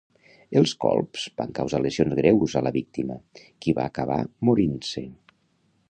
[0.61, 4.19] Els colps van causar lesions greus a la víctima, qui va acabar
[4.51, 5.07] morint-se.